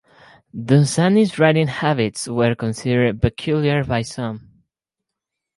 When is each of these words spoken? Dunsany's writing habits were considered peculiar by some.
Dunsany's 0.59 1.37
writing 1.37 1.67
habits 1.67 2.27
were 2.27 2.55
considered 2.55 3.21
peculiar 3.21 3.83
by 3.83 4.01
some. 4.01 4.49